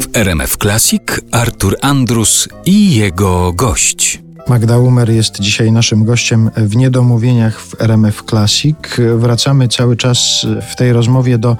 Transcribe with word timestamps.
W 0.00 0.16
RMF 0.16 0.56
Classic 0.58 1.02
Artur 1.30 1.76
Andrus 1.82 2.48
i 2.64 2.94
jego 2.94 3.52
gość. 3.52 4.25
Magda 4.48 4.78
Umer 4.78 5.10
jest 5.10 5.40
dzisiaj 5.40 5.72
naszym 5.72 6.04
gościem 6.04 6.50
w 6.56 6.76
Niedomówieniach 6.76 7.60
w 7.60 7.80
RMF 7.80 8.22
Classic. 8.30 8.76
Wracamy 9.16 9.68
cały 9.68 9.96
czas 9.96 10.46
w 10.70 10.76
tej 10.76 10.92
rozmowie 10.92 11.38
do 11.38 11.56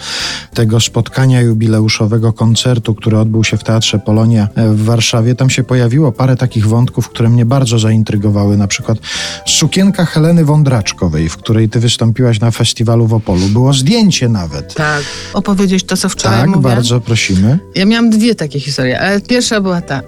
tego 0.55 0.80
spotkania 0.80 1.41
jubileuszowego 1.41 2.33
koncertu, 2.33 2.95
który 2.95 3.19
odbył 3.19 3.45
się 3.45 3.57
w 3.57 3.64
Teatrze 3.64 3.99
Polonia 3.99 4.49
w 4.57 4.85
Warszawie. 4.85 5.35
Tam 5.35 5.50
się 5.50 5.64
pojawiło 5.64 6.12
parę 6.12 6.36
takich 6.36 6.67
wątków, 6.67 7.09
które 7.09 7.29
mnie 7.29 7.45
bardzo 7.45 7.79
zaintrygowały. 7.79 8.57
Na 8.57 8.67
przykład 8.67 8.98
sukienka 9.46 10.05
Heleny 10.05 10.45
Wądraczkowej, 10.45 11.29
w 11.29 11.37
której 11.37 11.68
ty 11.68 11.80
wystąpiłaś 11.80 12.41
na 12.41 12.50
festiwalu 12.50 13.07
w 13.07 13.14
Opolu. 13.14 13.48
Było 13.48 13.73
zdjęcie 13.73 14.29
nawet. 14.29 14.75
Tak. 14.75 15.03
Opowiedzieć 15.34 15.84
to, 15.84 15.96
co 15.96 16.09
wczoraj 16.09 16.41
Tak, 16.41 16.48
mówię? 16.48 16.62
bardzo 16.62 17.00
prosimy. 17.00 17.59
Ja 17.75 17.84
miałam 17.87 18.11
dwie 18.11 18.34
takie 18.34 18.61
historie, 18.61 19.00
ale 19.00 19.21
pierwsza 19.21 19.61
była 19.61 19.81
ta. 19.81 20.03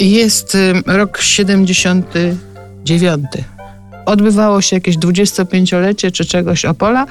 Jest 0.00 0.54
y, 0.54 0.72
rok 0.86 1.20
79. 1.20 3.24
Odbywało 4.06 4.62
się 4.62 4.76
jakieś 4.76 4.96
25-lecie 4.96 6.10
czy 6.10 6.24
czegoś 6.24 6.64
Opola 6.64 7.06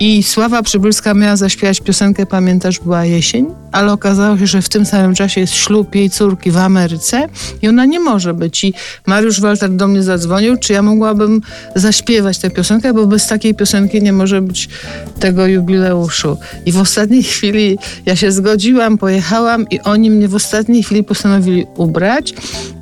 i 0.00 0.22
Sława 0.22 0.62
Przybylska 0.62 1.14
miała 1.14 1.36
zaśpiewać 1.36 1.80
piosenkę 1.80 2.26
Pamiętasz, 2.26 2.80
była 2.80 3.04
jesień, 3.04 3.46
ale 3.72 3.92
okazało 3.92 4.38
się, 4.38 4.46
że 4.46 4.62
w 4.62 4.68
tym 4.68 4.86
samym 4.86 5.14
czasie 5.14 5.40
jest 5.40 5.54
ślub 5.54 5.94
jej 5.94 6.10
córki 6.10 6.50
w 6.50 6.56
Ameryce 6.56 7.28
i 7.62 7.68
ona 7.68 7.84
nie 7.84 8.00
może 8.00 8.34
być. 8.34 8.64
I 8.64 8.74
Mariusz 9.06 9.40
Walter 9.40 9.70
do 9.70 9.88
mnie 9.88 10.02
zadzwonił, 10.02 10.56
czy 10.56 10.72
ja 10.72 10.82
mogłabym 10.82 11.40
zaśpiewać 11.74 12.38
tę 12.38 12.50
piosenkę, 12.50 12.94
bo 12.94 13.06
bez 13.06 13.26
takiej 13.26 13.54
piosenki 13.54 14.02
nie 14.02 14.12
może 14.12 14.42
być 14.42 14.68
tego 15.20 15.46
jubileuszu. 15.46 16.38
I 16.66 16.72
w 16.72 16.80
ostatniej 16.80 17.22
chwili 17.32 17.78
ja 18.06 18.16
się 18.16 18.32
zgodziłam, 18.32 18.98
pojechałam 18.98 19.68
i 19.70 19.80
oni 19.80 20.10
mnie 20.10 20.28
w 20.28 20.34
ostatniej 20.34 20.82
chwili 20.82 21.04
postanowili 21.04 21.66
ubrać. 21.76 22.34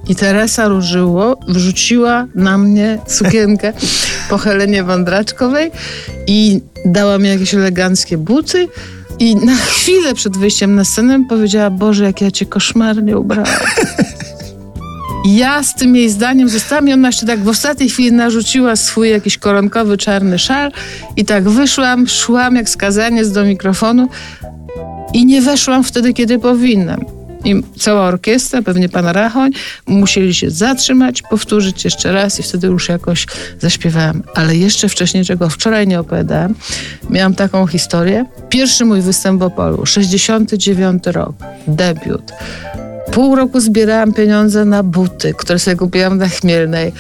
I 0.09 0.17
Teresa 0.17 0.69
Różyło 0.69 1.41
wrzuciła 1.49 2.27
na 2.35 2.59
mnie 2.59 2.99
sukienkę 3.07 3.73
po 4.29 4.39
Helenie 4.39 4.85
Wądraczkowej 4.85 5.71
i 6.27 6.61
dała 6.85 7.04
mi 7.19 7.29
jakieś 7.29 7.55
eleganckie 7.55 8.19
buty. 8.19 8.69
I 9.19 9.37
na 9.37 9.57
chwilę 9.57 10.15
przed 10.15 10.37
wyjściem 10.37 10.75
na 10.75 10.85
scenę 10.85 11.25
powiedziała, 11.29 11.71
Boże, 11.71 12.05
jak 12.05 12.21
ja 12.21 12.31
cię 12.31 12.47
koszmarnie 12.47 13.19
ubrałam. 13.19 13.53
Ja 15.25 15.63
z 15.63 15.75
tym 15.75 15.97
jej 15.97 16.11
zdaniem 16.11 16.49
zostałam 16.49 16.89
i 16.89 16.93
ona 16.93 17.09
jeszcze 17.09 17.27
tak 17.27 17.45
w 17.45 17.49
ostatniej 17.49 17.89
chwili 17.89 18.13
narzuciła 18.13 18.77
swój 18.77 19.11
jakiś 19.11 19.39
koronkowy 19.39 19.97
czarny 19.97 20.39
szal 20.39 20.73
i 21.17 21.25
tak 21.25 21.49
wyszłam, 21.49 22.07
szłam 22.09 22.57
jak 22.57 22.69
skazaniec 22.69 23.31
do 23.31 23.45
mikrofonu 23.45 24.09
i 25.13 25.27
nie 25.27 25.43
weszłam 25.43 25.85
wtedy, 25.85 26.13
kiedy 26.13 26.39
powinnam. 26.39 27.14
I 27.45 27.63
cała 27.79 28.03
orkiestra, 28.03 28.63
pewnie 28.63 28.89
pan 28.89 29.07
Rachoń, 29.07 29.51
musieli 29.87 30.35
się 30.35 30.51
zatrzymać, 30.51 31.23
powtórzyć 31.23 31.85
jeszcze 31.85 32.13
raz 32.13 32.41
i 32.41 32.43
wtedy 32.43 32.67
już 32.67 32.89
jakoś 32.89 33.27
zaśpiewałam. 33.61 34.23
Ale 34.35 34.57
jeszcze 34.57 34.89
wcześniej, 34.89 35.25
czego 35.25 35.49
wczoraj 35.49 35.87
nie 35.87 36.01
opowiadałam, 36.01 36.55
miałam 37.11 37.35
taką 37.35 37.67
historię. 37.67 38.25
Pierwszy 38.49 38.85
mój 38.85 39.01
występ 39.01 39.41
w 39.41 39.43
Opolu, 39.43 39.87
69 39.87 41.07
rok, 41.07 41.35
debiut. 41.67 42.33
Pół 43.13 43.37
roku 43.37 43.61
zbierałam 43.61 44.13
pieniądze 44.13 44.65
na 44.65 44.83
buty, 44.83 45.35
które 45.35 45.59
sobie 45.59 45.77
kupiłam 45.77 46.19
na 46.19 46.29
Chmielnej. 46.29 46.93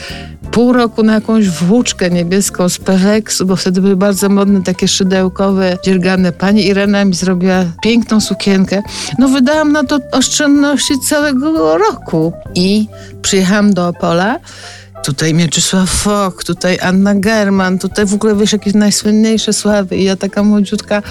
Pół 0.55 0.73
roku 0.73 1.03
na 1.03 1.15
jakąś 1.15 1.49
włóczkę 1.49 2.11
niebieską 2.11 2.69
z 2.69 2.79
Peweksu, 2.79 3.47
bo 3.47 3.57
wtedy 3.57 3.81
były 3.81 3.97
bardzo 3.97 4.29
modne 4.29 4.63
takie 4.63 4.89
szydełkowe, 4.89 5.79
dziergane. 5.85 6.33
Pani 6.33 6.67
Irena 6.67 7.05
mi 7.05 7.15
zrobiła 7.15 7.65
piękną 7.83 8.21
sukienkę. 8.21 8.83
No 9.19 9.29
wydałam 9.29 9.73
na 9.73 9.85
to 9.85 9.99
oszczędności 10.13 11.01
całego 11.01 11.79
roku. 11.79 12.33
I 12.55 12.89
przyjechałam 13.23 13.75
do 13.75 13.89
Opola. 13.89 14.39
Tutaj 15.05 15.35
Mieczysław 15.35 15.91
Fok, 15.91 16.45
tutaj 16.45 16.79
Anna 16.83 17.15
German, 17.15 17.79
tutaj 17.79 18.07
w 18.07 18.15
ogóle 18.15 18.37
wiesz 18.37 18.53
jakieś 18.53 18.75
najsłynniejsze 18.75 19.53
sławy. 19.53 19.97
I 19.97 20.05
ja 20.05 20.17
taka 20.17 20.43
młodziutka 20.43 21.03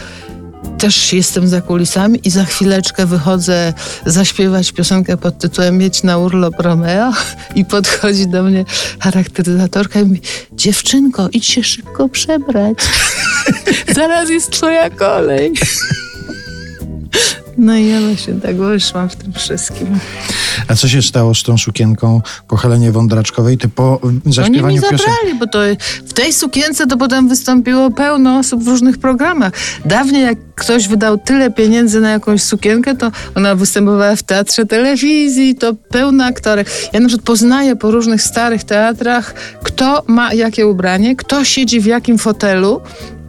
też 0.78 1.14
jestem 1.14 1.48
za 1.48 1.62
kulisami 1.62 2.20
i 2.24 2.30
za 2.30 2.46
chwileczkę 2.46 3.06
wychodzę 3.06 3.74
zaśpiewać 4.06 4.72
piosenkę 4.72 5.18
pod 5.18 5.38
tytułem 5.38 5.78
Mieć 5.78 6.04
na 6.04 6.18
urlop 6.18 6.60
Romeo 6.60 7.14
i 7.56 7.66
podchodzi 7.66 8.28
do 8.28 8.44
mnie 8.44 8.66
charakteryzatorka 9.00 10.00
i 10.00 10.04
mówi 10.04 10.22
dziewczynko, 10.52 11.30
idź 11.32 11.46
się 11.46 11.64
szybko 11.64 12.10
przebrać. 12.10 12.78
Zaraz 13.96 14.30
jest 14.30 14.52
twoja 14.52 14.90
kolej. 14.90 15.54
No 17.58 17.76
i 17.76 17.88
ja 17.88 18.02
właśnie 18.02 18.34
tak 18.34 18.56
wyszłam 18.56 19.10
w 19.10 19.16
tym 19.16 19.34
wszystkim. 19.34 20.00
A 20.68 20.76
co 20.76 20.88
się 20.88 21.02
stało 21.02 21.36
z 21.36 21.44
tą 21.44 21.58
sukienką 21.58 22.22
po 22.48 22.58
Helenie 22.58 22.92
Wądraczkowej? 22.92 23.58
Ty 23.58 23.70
po 23.70 24.00
Oni 24.02 24.22
mi 24.26 24.34
zaśpiewaniu 24.34 24.82
piosenki... 24.82 25.04
zabrali, 25.04 25.40
bo 25.40 25.48
to 25.48 25.60
w 26.08 26.14
tej 26.14 26.34
sukience 26.34 26.88
to 26.88 26.98
potem 26.98 27.30
wystąpiło 27.30 27.92
pełno 27.92 28.38
osób 28.38 28.64
w 28.64 28.68
różnych 28.68 28.98
programach. 28.98 29.54
Dawniej 29.86 30.24
jak 30.24 30.38
ktoś 30.56 30.88
wydał 30.88 31.18
tyle 31.18 31.52
pieniędzy 31.52 32.02
na 32.02 32.10
jakąś 32.10 32.44
sukienkę, 32.44 32.96
to 32.96 33.12
ona 33.36 33.56
występowała 33.56 34.16
w 34.16 34.24
teatrze 34.24 34.66
telewizji, 34.66 35.56
to 35.56 35.74
pełno 35.74 36.26
aktorek. 36.26 36.68
Ja 36.94 37.00
na 37.00 37.08
przykład 37.08 37.26
poznaję 37.26 37.76
po 37.76 37.92
różnych 37.92 38.22
starych 38.22 38.64
teatrach, 38.64 39.34
kto 39.64 40.04
ma 40.08 40.34
jakie 40.34 40.68
ubranie, 40.68 41.16
kto 41.16 41.46
siedzi 41.46 41.80
w 41.80 41.86
jakim 41.86 42.18
fotelu. 42.18 42.82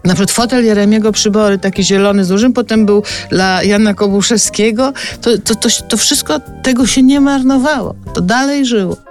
Na 0.04 0.14
przykład 0.14 0.30
fotel 0.30 0.64
Jeremiego 0.64 1.12
Przybory, 1.12 1.58
taki 1.58 1.84
zielony 1.84 2.24
z 2.24 2.28
dużym, 2.28 2.52
potem 2.52 2.86
był 2.86 3.02
dla 3.30 3.62
Jana 3.62 3.94
Kobuszewskiego. 3.94 4.92
To, 5.20 5.38
to, 5.38 5.54
to, 5.54 5.68
to 5.88 5.96
wszystko 5.96 6.40
tego 6.62 6.86
się 6.86 7.02
nie 7.02 7.20
marnowało. 7.20 7.94
To 8.14 8.20
dalej 8.20 8.66
żyło. 8.66 9.03